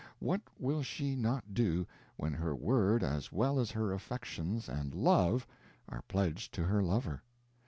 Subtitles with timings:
[0.17, 1.85] What will she not do,
[2.17, 5.43] when her word as well as her affections and _love
[5.91, 7.21] _are pledged to her lover?